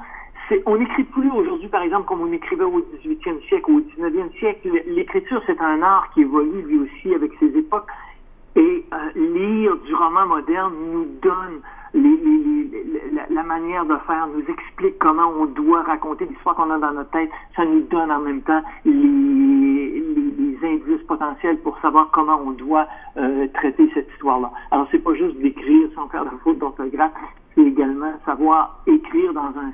[0.67, 4.33] on n'écrit plus aujourd'hui, par exemple, comme on écrivait au 18e siècle ou au 19e
[4.39, 4.69] siècle.
[4.87, 7.89] L'écriture, c'est un art qui évolue lui aussi avec ses époques.
[8.57, 8.85] Et
[9.17, 11.61] lire du roman moderne nous donne
[13.31, 17.11] la, manière de faire, nous explique comment on doit raconter l'histoire qu'on a dans notre
[17.11, 17.31] tête.
[17.57, 20.03] Ça nous donne en même temps les,
[20.63, 22.87] indices potentiels pour savoir comment on doit
[23.55, 24.51] traiter cette histoire-là.
[24.71, 27.13] Alors, c'est pas juste d'écrire sans faire de faute d'orthographe,
[27.55, 29.73] c'est également savoir écrire dans un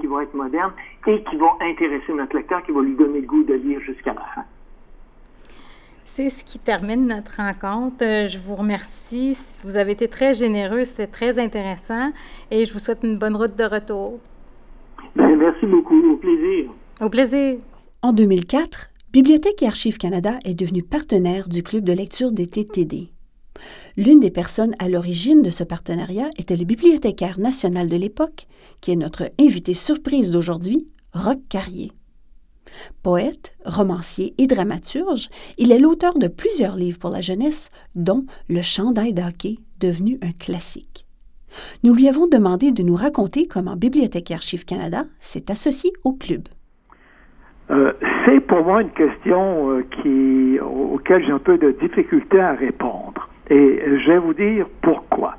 [0.00, 0.72] qui va être moderne
[1.06, 4.14] et qui va intéresser notre lecteur, qui va lui donner le goût de lire jusqu'à
[4.14, 4.44] la fin.
[6.04, 8.02] C'est ce qui termine notre rencontre.
[8.02, 9.38] Euh, je vous remercie.
[9.62, 12.12] Vous avez été très généreux, c'était très intéressant
[12.50, 14.18] et je vous souhaite une bonne route de retour.
[15.14, 16.00] Ben, merci beaucoup.
[16.12, 16.70] Au plaisir.
[17.00, 17.58] Au plaisir.
[18.02, 23.10] En 2004, Bibliothèque et Archives Canada est devenue partenaire du Club de lecture des TTD.
[23.96, 28.46] L'une des personnes à l'origine de ce partenariat était le bibliothécaire national de l'époque,
[28.80, 31.92] qui est notre invité surprise d'aujourd'hui, Roch Carrier.
[33.02, 38.62] Poète, romancier et dramaturge, il est l'auteur de plusieurs livres pour la jeunesse, dont Le
[38.62, 41.06] Chandail d'hockey, devenu un classique.
[41.82, 46.12] Nous lui avons demandé de nous raconter comment Bibliothèque et Archives Canada s'est associé au
[46.12, 46.42] club.
[47.70, 47.92] Euh,
[48.24, 53.28] c'est pour moi une question euh, auquel j'ai un peu de difficulté à répondre.
[53.50, 55.36] Et je vais vous dire pourquoi.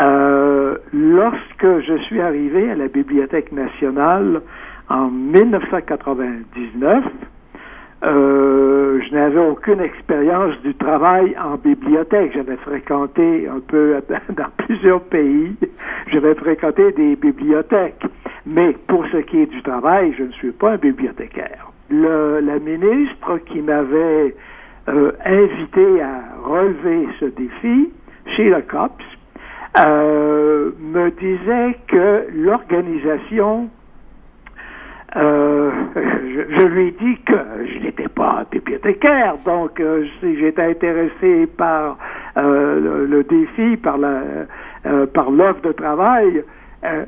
[0.00, 4.42] Euh, lorsque je suis arrivé à la Bibliothèque nationale
[4.88, 7.04] en 1999,
[8.02, 12.32] euh, je n'avais aucune expérience du travail en bibliothèque.
[12.34, 14.00] J'avais fréquenté un peu
[14.30, 15.54] dans plusieurs pays,
[16.08, 18.04] j'avais fréquenté des bibliothèques.
[18.46, 21.70] Mais pour ce qui est du travail, je ne suis pas un bibliothécaire.
[21.90, 24.34] Le, la ministre qui m'avait
[24.88, 27.90] euh, invité à relever ce défi,
[28.26, 29.04] Sheila Copps,
[29.78, 33.70] euh, me disait que l'organisation
[35.16, 37.34] euh, je, lui ai dit que
[37.66, 41.98] je n'étais pas bibliothécaire, donc euh, si j'étais intéressé par
[42.36, 46.44] le, défi, par l'offre de travail,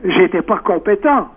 [0.05, 1.29] j'étais pas compétent.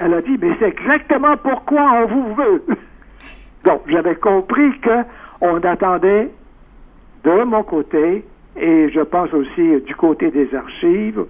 [0.00, 2.64] Elle a dit, mais c'est exactement pourquoi on vous veut.
[3.64, 5.04] donc j'avais compris que
[5.40, 6.30] on attendait
[7.24, 8.24] de mon côté
[8.56, 11.24] et je pense aussi du côté des archives,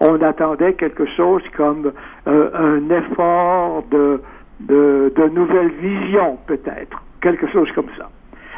[0.00, 1.92] on attendait quelque chose comme
[2.26, 4.22] euh, un effort de,
[4.60, 8.08] de, de nouvelles visions, peut-être, quelque chose comme ça.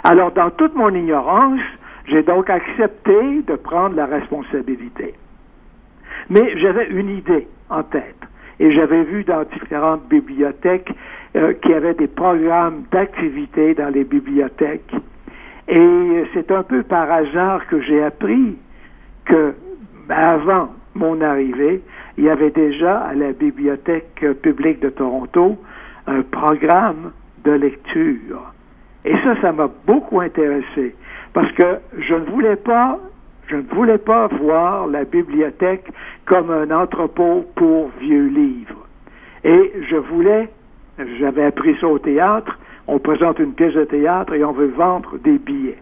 [0.04, 1.60] Alors, dans toute mon ignorance,
[2.06, 5.14] j'ai donc accepté de prendre la responsabilité.
[6.30, 8.16] Mais j'avais une idée en tête.
[8.60, 10.92] Et j'avais vu dans différentes bibliothèques
[11.36, 14.94] euh, qu'il y avait des programmes d'activité dans les bibliothèques
[15.68, 18.56] et c'est un peu par hasard que j'ai appris
[19.24, 19.54] que,
[20.08, 21.80] avant mon arrivée,
[22.18, 25.56] il y avait déjà à la Bibliothèque publique de Toronto
[26.06, 27.12] un programme
[27.44, 28.52] de lecture.
[29.04, 30.94] Et ça, ça m'a beaucoup intéressé
[31.32, 32.98] parce que je ne voulais pas,
[33.46, 35.90] je ne voulais pas voir la bibliothèque
[36.24, 38.86] comme un entrepôt pour vieux livres.
[39.44, 40.50] Et je voulais,
[41.18, 45.18] j'avais appris ça au théâtre, on présente une pièce de théâtre et on veut vendre
[45.18, 45.78] des billets.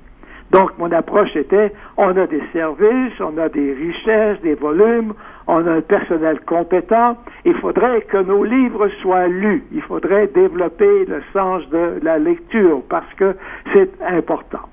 [0.50, 5.14] Donc, mon approche était, on a des services, on a des richesses, des volumes,
[5.46, 7.16] on a un personnel compétent.
[7.44, 9.62] Il faudrait que nos livres soient lus.
[9.72, 13.36] Il faudrait développer le sens de la lecture parce que
[13.72, 14.68] c'est important.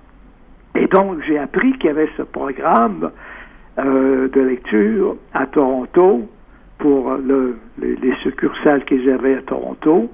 [0.73, 3.11] Et donc, j'ai appris qu'il y avait ce programme
[3.77, 6.27] euh, de lecture à Toronto
[6.79, 7.17] pour
[7.79, 10.09] les succursales qu'ils avaient à Toronto.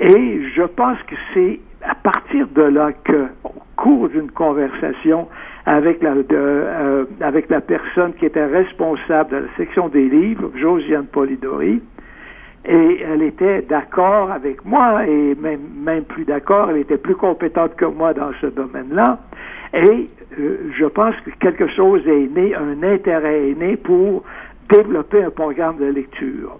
[0.00, 5.28] Et je pense que c'est à partir de là que, au cours d'une conversation
[5.66, 11.04] avec la, euh, avec la personne qui était responsable de la section des livres, Josiane
[11.06, 11.82] Polidori,
[12.64, 17.84] et elle était d'accord avec moi, et même, plus d'accord, elle était plus compétente que
[17.84, 19.18] moi dans ce domaine-là.
[19.74, 20.08] Et
[20.38, 24.24] euh, je pense que quelque chose est né, un intérêt est né pour
[24.68, 26.58] développer un programme de lecture.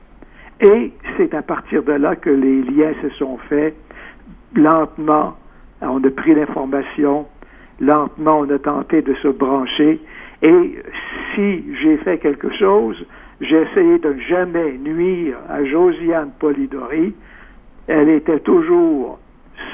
[0.60, 3.74] Et c'est à partir de là que les liens se sont faits
[4.54, 5.36] lentement.
[5.80, 7.26] On a pris l'information,
[7.80, 10.00] lentement on a tenté de se brancher.
[10.42, 10.78] Et
[11.34, 13.02] si j'ai fait quelque chose,
[13.40, 17.14] j'ai essayé de ne jamais nuire à Josiane Polidori.
[17.86, 19.18] Elle était toujours,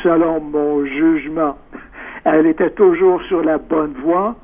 [0.04, 1.58] selon mon jugement,
[2.24, 4.36] elle était toujours sur la bonne voie.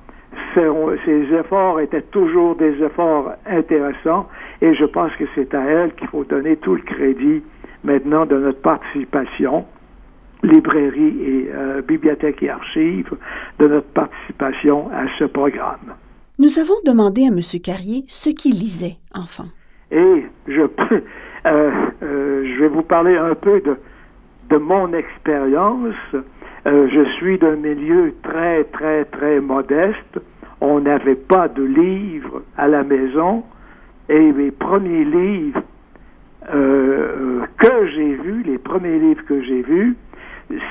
[0.55, 4.28] Ses efforts étaient toujours des efforts intéressants
[4.62, 7.42] et je pense que c'est à elle qu'il faut donner tout le crédit
[7.83, 9.66] maintenant de notre participation,
[10.44, 13.11] librairie et euh, bibliothèque et archives,
[13.59, 15.94] de notre participation à ce programme.
[16.38, 17.40] Nous avons demandé à M.
[17.62, 19.46] Carrier ce qu'il lisait, enfant.
[19.90, 20.61] Et je,
[21.46, 21.70] euh,
[22.03, 23.77] euh, je vais vous parler un peu de,
[24.48, 25.96] de mon expérience.
[26.64, 30.20] Je suis d'un milieu très, très, très modeste.
[30.61, 33.42] On n'avait pas de livres à la maison.
[34.09, 35.62] Et mes premiers livres
[36.53, 39.97] euh, que j'ai vus, les premiers livres que j'ai vus,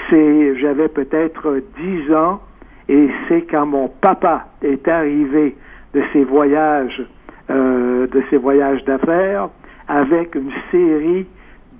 [0.09, 2.41] c'est, j'avais peut-être 10 ans,
[2.89, 5.55] et c'est quand mon papa est arrivé
[5.93, 7.01] de ses voyages,
[7.49, 9.49] euh, de ses voyages d'affaires,
[9.87, 11.25] avec une série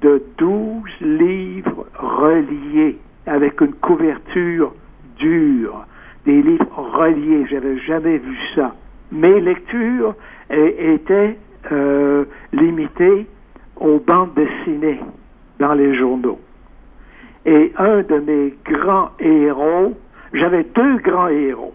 [0.02, 4.74] de 12 livres reliés, avec une couverture
[5.18, 5.86] dure,
[6.26, 7.46] des livres reliés.
[7.50, 8.74] J'avais jamais vu ça.
[9.12, 10.16] Mes lectures
[10.52, 11.38] étaient
[11.72, 13.28] euh, limitées
[13.78, 15.00] aux bandes dessinées
[15.60, 16.40] dans les journaux.
[17.46, 19.98] Et un de mes grands héros,
[20.34, 21.74] j'avais deux grands héros.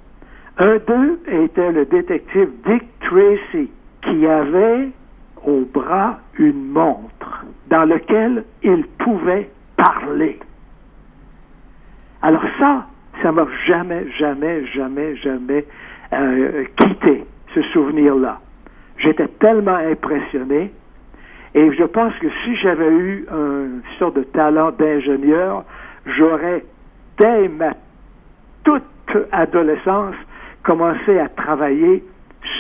[0.58, 3.70] Un d'eux était le détective Dick Tracy,
[4.02, 4.88] qui avait
[5.44, 10.38] au bras une montre dans laquelle il pouvait parler.
[12.22, 12.86] Alors ça,
[13.22, 15.64] ça m'a jamais, jamais, jamais, jamais
[16.12, 18.40] euh, quitté ce souvenir-là.
[18.98, 20.72] J'étais tellement impressionné
[21.54, 25.64] et je pense que si j'avais eu une sorte de talent d'ingénieur,
[26.04, 26.64] j'aurais,
[27.18, 27.72] dès ma
[28.62, 28.82] toute
[29.32, 30.14] adolescence,
[30.62, 32.04] commencé à travailler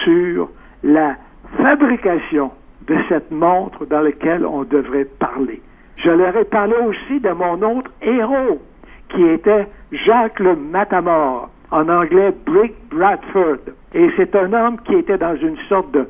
[0.04, 0.48] sur
[0.82, 1.16] la
[1.58, 2.52] fabrication
[2.86, 5.60] de cette montre dans laquelle on devrait parler.
[5.96, 8.62] Je leur ai parlé aussi de mon autre héros,
[9.10, 13.58] qui était Jacques le Matamor, en anglais Brick Bradford.
[13.94, 16.06] Et c'est un homme qui était dans une sorte de,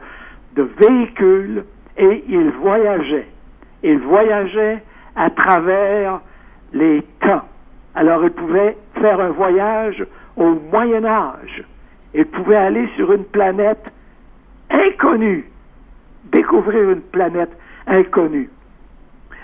[0.56, 1.64] de véhicule
[1.96, 3.28] et il voyageait.
[3.82, 4.82] Il voyageait
[5.14, 6.20] à travers
[6.72, 7.46] les temps.
[7.94, 10.04] Alors il pouvait faire un voyage
[10.36, 11.64] au Moyen Âge.
[12.14, 13.92] Il pouvait aller sur une planète
[14.70, 15.50] inconnue,
[16.32, 18.50] découvrir une planète inconnue.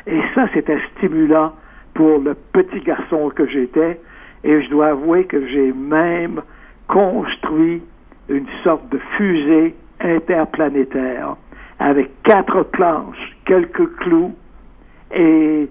[0.06, 1.52] Et ça, c'était stimulant
[1.94, 4.00] pour le petit garçon que j'étais.
[4.44, 6.42] Et je dois avouer que j'ai même
[6.88, 7.82] construit
[8.28, 11.36] une sorte de fusée interplanétaire
[11.78, 14.34] avec quatre planches, quelques clous.
[15.14, 15.68] Et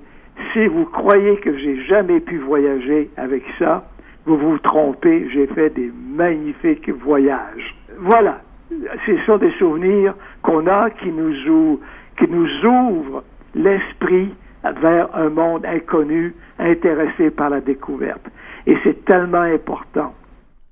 [0.54, 3.88] si vous croyez que j'ai jamais pu voyager avec ça,
[4.26, 7.76] vous vous trompez, j'ai fait des magnifiques voyages.
[7.98, 8.42] Voilà,
[9.06, 10.14] ce sont des souvenirs
[10.44, 11.80] qu'on a qui nous,
[12.18, 13.24] qui nous ouvrent
[13.56, 18.28] l'esprit vers un monde inconnu, intéressé par la découverte.
[18.68, 20.14] Et c'est tellement important.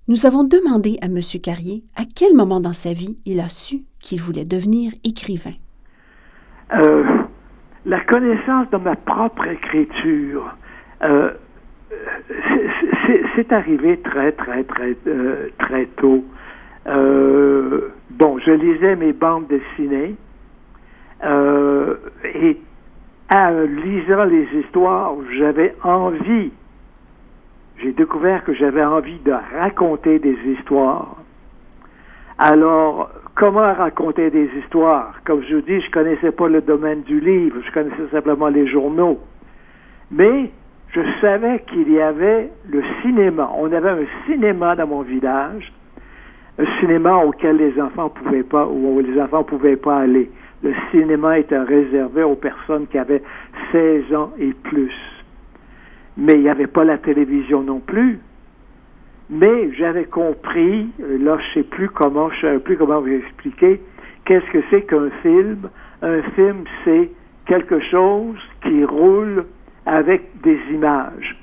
[0.10, 1.20] Nous avons demandé à M.
[1.40, 5.54] Carrier à quel moment dans sa vie il a su qu'il voulait devenir écrivain.
[6.74, 7.04] Euh,
[7.86, 10.56] la connaissance de ma propre écriture,
[11.04, 11.30] euh,
[13.36, 16.26] c'est arrivé très, très, très, euh, très tôt.
[16.88, 20.16] bon, je lisais mes bandes dessinées
[21.24, 22.58] et
[23.32, 23.52] en
[23.86, 26.52] lisant les histoires, j'avais envie
[27.82, 31.16] j'ai découvert que j'avais envie de raconter des histoires.
[32.38, 35.14] Alors, comment raconter des histoires?
[35.26, 38.68] Comme je vous dis, je connaissais pas le domaine du livre, je connaissais simplement les
[38.68, 39.20] journaux.
[40.12, 40.52] Mais
[40.90, 43.50] je savais qu'il y avait le cinéma.
[43.58, 45.72] On avait un cinéma dans mon village,
[46.58, 50.30] un cinéma auquel les enfants pouvaient pas, où les enfants pouvaient pas aller.
[50.64, 53.24] Le cinéma était réservé aux personnes qui avaient
[53.72, 54.92] 16 ans et plus
[56.20, 58.20] mais il n'y avait pas la télévision non plus.
[59.30, 63.82] Mais j'avais compris, euh, là je sais plus comment, je sais plus comment vous expliquer,
[64.26, 65.70] qu'est-ce que c'est qu'un film.
[66.02, 67.10] Un film, c'est
[67.46, 69.46] quelque chose qui roule
[69.86, 71.38] avec des images.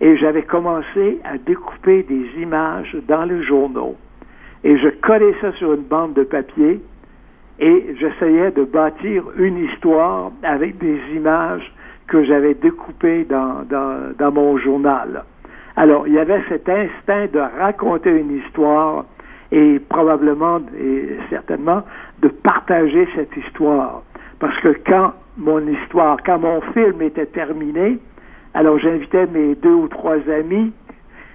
[0.00, 3.96] Et j'avais commencé à découper des images dans les journaux.
[4.64, 6.80] Et je collais ça sur une bande de papier
[7.58, 11.72] et j'essayais de bâtir une histoire avec des images
[12.12, 15.24] que j'avais découpé dans, dans, mon journal.
[15.76, 19.06] Alors, il y avait cet instinct de raconter une histoire
[19.50, 21.82] et probablement et certainement
[22.20, 24.02] de partager cette histoire.
[24.40, 27.98] Parce que quand mon histoire, quand mon film était terminé,
[28.52, 30.70] alors j'invitais mes deux ou trois amis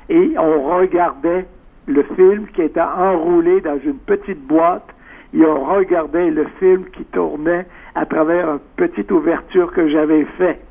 [0.10, 1.48] et on regardait
[1.88, 4.88] le film qui était enroulé dans une petite boîte
[5.34, 10.67] et on regardait le film qui tournait à travers une petite ouverture que j'avais faite.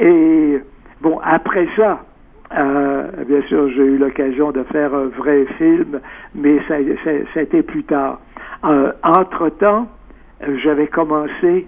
[0.00, 0.58] Et
[1.00, 2.04] bon, après ça,
[2.56, 6.00] euh, bien sûr, j'ai eu l'occasion de faire un vrai film,
[6.34, 8.20] mais ça, ça, a été plus tard.
[8.64, 9.88] Euh, entre-temps,
[10.62, 11.66] j'avais commencé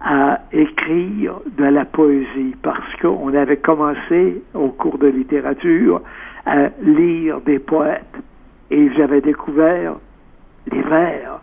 [0.00, 6.02] à écrire de la poésie parce qu'on avait commencé au cours de littérature
[6.44, 8.16] à lire des poètes
[8.70, 9.94] et j'avais découvert
[10.72, 11.40] les vers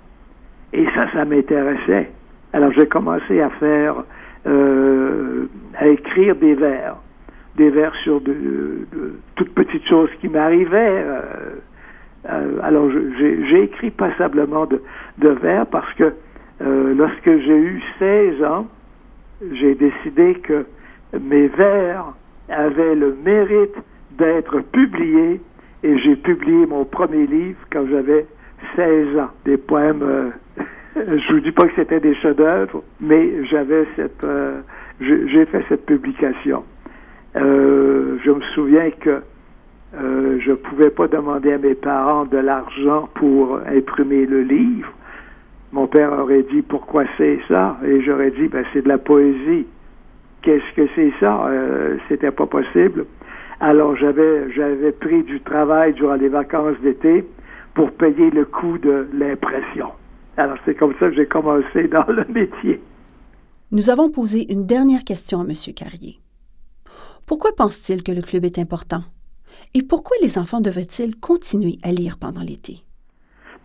[0.74, 2.12] et ça, ça m'intéressait.
[2.52, 4.04] Alors j'ai commencé à faire
[4.50, 5.46] euh,
[5.78, 6.98] à écrire des vers.
[7.56, 8.88] des vers sur de,
[9.36, 11.04] toutes petites choses qui m'arrivaient.
[12.62, 12.90] alors,
[13.20, 14.82] j'ai écrit passablement de,
[15.18, 16.14] de vers parce que
[16.62, 18.68] lorsque j'ai eu 16 ans,
[19.54, 20.66] j'ai décidé que
[21.20, 22.14] mes vers
[22.50, 23.76] avaient le mérite
[24.12, 25.42] d'être publiés
[25.84, 28.26] et j'ai publié mon premier livre quand j'avais
[28.76, 29.30] 16 ans.
[29.46, 30.30] Des poèmes, euh,
[31.08, 34.62] je vous dis pas que c'était des chefs-d'œuvre, mais j'avais cette, euh,
[35.00, 36.64] j'ai fait cette publication.
[37.36, 39.22] Euh, je me souviens que
[39.94, 44.92] je pouvais pas demander à mes parents de l'argent pour imprimer le livre.
[45.72, 47.78] Mon père aurait dit pourquoi c'est ça?
[47.86, 49.66] Et j'aurais dit ben c'est de la poésie.
[50.42, 51.50] Qu'est-ce que c'est ça?
[52.08, 53.06] C'était pas possible.
[53.60, 57.26] Alors j'avais j'avais pris du travail durant les vacances d'été
[57.74, 59.90] pour payer le coût de l'impression.
[60.40, 62.82] Alors c'est comme ça que j'ai commencé dans le métier.
[63.74, 65.52] Nous avons posé une dernière question à M.
[65.76, 66.22] Carrier.
[67.28, 69.04] Pourquoi pense-t-il que le club est important?
[69.74, 72.86] Et pourquoi les enfants devraient-ils continuer à lire pendant l'été?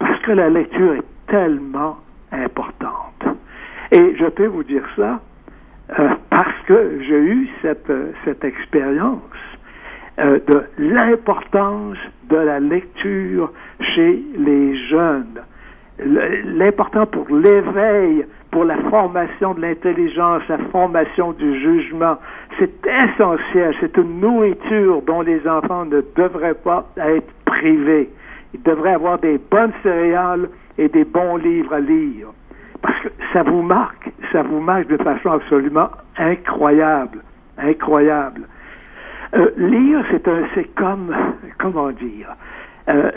[0.01, 1.99] Parce que la lecture est tellement
[2.33, 3.23] importante.
[3.93, 5.21] Et je peux vous dire ça
[5.97, 9.21] euh, parce que j'ai eu cette, euh, cette expérience
[10.19, 11.99] euh, de l'importance
[12.29, 13.53] de la lecture
[13.95, 15.41] chez les jeunes.
[15.99, 22.17] L'important pour l'éveil, pour la formation de l'intelligence, la formation du jugement,
[22.59, 23.75] c'est essentiel.
[23.81, 28.11] C'est une nourriture dont les enfants ne devraient pas être privés.
[28.55, 32.29] Ils devraient avoir des bonnes céréales et des bons livres à lire.
[32.83, 37.21] Parce que ça vous marque, ça vous marque de façon absolument incroyable,
[37.59, 38.43] incroyable.
[39.37, 41.15] Euh, lire, c'est un, c'est comme,
[41.59, 42.29] comment dire,
[42.89, 43.11] euh,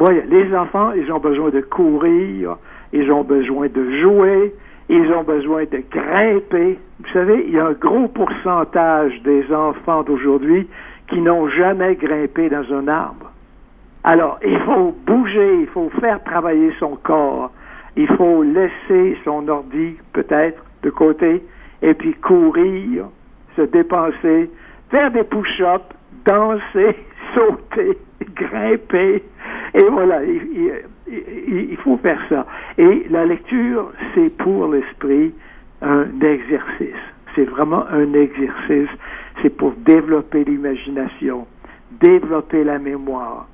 [0.00, 2.56] euh les enfants, ils ont besoin de courir,
[2.92, 4.54] ils ont besoin de jouer,
[4.88, 6.78] ils ont besoin de grimper.
[7.00, 10.68] Vous savez, il y a un gros pourcentage des enfants d'aujourd'hui
[11.08, 13.30] qui n'ont jamais grimpé dans un arbre.
[14.04, 17.50] Alors, il faut bouger, il faut faire travailler son corps,
[17.96, 21.42] il faut laisser son ordi peut-être de côté
[21.82, 23.06] et puis courir,
[23.56, 24.50] se dépenser,
[24.90, 25.84] faire des push-ups,
[26.24, 26.96] danser,
[27.34, 27.98] sauter,
[28.34, 29.22] grimper.
[29.74, 32.46] Et voilà, il, faut faire ça.
[32.76, 35.32] Et la lecture, c'est pour l'esprit
[35.82, 37.02] un exercice.
[37.34, 38.88] C'est vraiment un exercice.
[39.42, 41.46] C'est pour développer l'imagination,
[42.00, 43.46] développer la mémoire,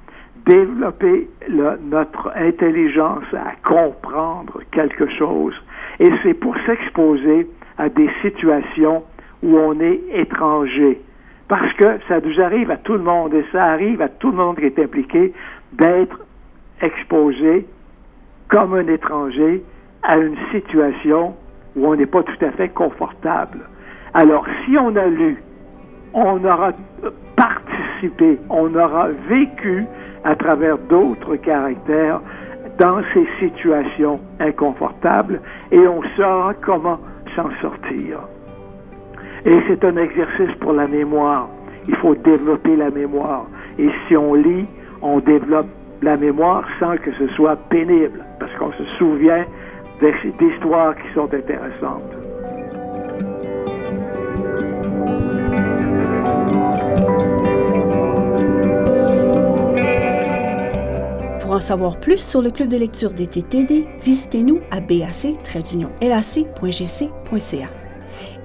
[0.46, 5.54] développer notre intelligence à comprendre quelque chose.
[6.00, 7.48] Et c'est pour s'exposer
[7.78, 9.02] à des situations
[9.42, 11.00] où on est étranger.
[11.56, 14.36] Parce que ça nous arrive à tout le monde et ça arrive à tout le
[14.36, 15.32] monde qui est impliqué
[15.72, 16.18] d'être
[16.82, 17.64] exposé
[18.48, 19.62] comme un étranger
[20.02, 21.36] à une situation
[21.76, 23.60] où on n'est pas tout à fait confortable.
[24.14, 25.44] Alors, si on a lu,
[26.12, 26.72] on aura
[27.36, 29.86] participé, on aura vécu
[30.24, 32.20] à travers d'autres caractères
[32.80, 35.40] dans ces situations inconfortables
[35.70, 36.98] et on saura comment
[37.36, 38.18] s'en sortir.
[39.46, 41.48] Et c'est un exercice pour la mémoire.
[41.86, 43.46] Il faut développer la mémoire.
[43.78, 44.64] Et si on lit,
[45.02, 45.68] on développe
[46.00, 49.44] la mémoire sans que ce soit pénible, parce qu'on se souvient
[50.00, 52.02] d'histoires qui sont intéressantes.
[61.40, 65.14] Pour en savoir plus sur le club de lecture des TTD, visitez-nous à bac-lac.gc.ca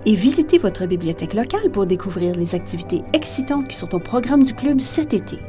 [0.06, 4.54] et visitez votre bibliothèque locale pour découvrir les activités excitantes qui sont au programme du
[4.54, 5.39] club cet été.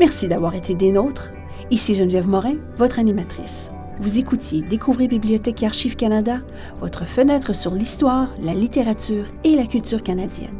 [0.00, 1.32] Merci d'avoir été des nôtres.
[1.70, 3.70] Ici Geneviève Morin, votre animatrice.
[4.00, 6.38] Vous écoutiez Découvrez Bibliothèque et Archives Canada,
[6.80, 10.54] votre fenêtre sur l'histoire, la littérature et la culture canadienne.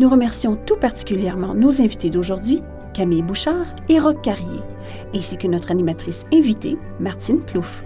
[0.00, 4.60] Nous remercions tout particulièrement nos invités d'aujourd'hui, Camille Bouchard et Roch Carrier,
[5.14, 7.84] ainsi que notre animatrice invitée, Martine Plouffe.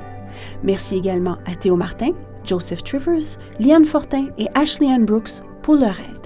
[0.64, 2.11] Merci également à Théo Martin,
[2.47, 6.16] Joseph Trivers, Liane Fortin et Ashley Ann Brooks pour leur aide.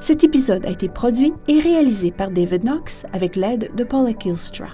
[0.00, 4.68] Cet épisode a été produit et réalisé par David Knox avec l'aide de Paula Kilstra.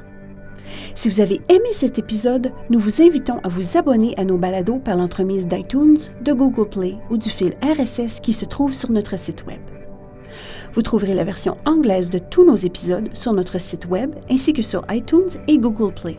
[0.95, 4.79] Si vous avez aimé cet épisode, nous vous invitons à vous abonner à nos balados
[4.79, 9.19] par l'entremise d'iTunes, de Google Play ou du fil RSS qui se trouve sur notre
[9.19, 9.61] site Web.
[10.73, 14.63] Vous trouverez la version anglaise de tous nos épisodes sur notre site Web ainsi que
[14.63, 16.17] sur iTunes et Google Play.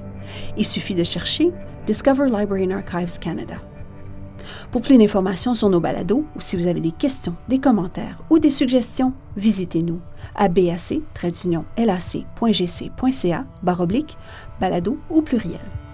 [0.57, 1.51] Il suffit de chercher
[1.85, 3.61] Discover Library and Archives Canada.
[4.71, 8.39] Pour plus d'informations sur nos balados ou si vous avez des questions, des commentaires ou
[8.39, 9.99] des suggestions, visitez-nous
[10.35, 11.05] à bac-lac.gc.ca
[14.59, 15.86] balado au pluriel.